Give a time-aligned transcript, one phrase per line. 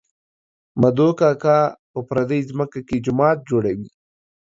[0.81, 1.59] مدو کاکو
[1.91, 3.89] په پردۍ ځمکه کې جومات جوړوي